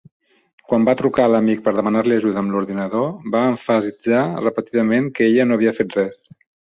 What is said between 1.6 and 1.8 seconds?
per